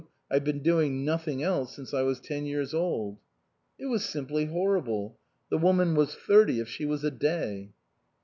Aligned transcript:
I've 0.31 0.43
been 0.43 0.63
doing 0.63 1.05
nothing 1.05 1.43
else 1.43 1.75
since 1.75 1.93
I 1.93 2.01
was 2.01 2.19
ten 2.19 2.47
years 2.47 2.73
old." 2.73 3.19
It 3.77 3.85
was 3.85 4.03
simply 4.03 4.45
horrible. 4.45 5.19
The 5.51 5.59
woman 5.59 5.93
was 5.93 6.15
thirty 6.15 6.59
if 6.59 6.67
she 6.67 6.85
was 6.87 7.03
a 7.03 7.11
day. 7.11 7.69